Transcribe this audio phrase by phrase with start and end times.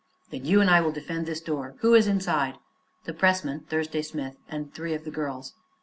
[0.31, 1.75] "Then you and I will defend this door.
[1.81, 2.57] Who is inside?"
[3.05, 5.53] "The pressman Thursday Smith and three of the girls."